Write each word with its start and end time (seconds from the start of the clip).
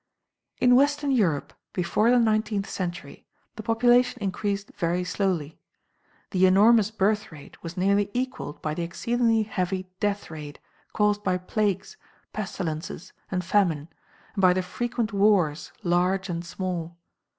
In 0.59 0.75
Western 0.75 1.11
Europe 1.11 1.53
before 1.73 2.09
the 2.09 2.17
nineteenth 2.17 2.67
century 2.67 3.27
the 3.55 3.61
population 3.61 4.19
increased 4.19 4.71
very 4.75 5.03
slowly. 5.03 5.59
The 6.31 6.47
enormous 6.47 6.89
birth 6.89 7.31
rate 7.31 7.61
was 7.61 7.77
nearly 7.77 8.09
equalled 8.11 8.63
by 8.63 8.73
the 8.73 8.81
exceedingly 8.81 9.43
heavy 9.43 9.87
death 9.99 10.31
rate 10.31 10.57
caused 10.93 11.23
by 11.23 11.37
plagues, 11.37 11.97
pestilences, 12.33 13.13
and 13.29 13.45
famine, 13.45 13.89
and 14.33 14.41
by 14.41 14.53
the 14.53 14.63
frequent 14.63 15.13
wars 15.13 15.71
large 15.83 16.29
and 16.29 16.43
small. 16.43 16.97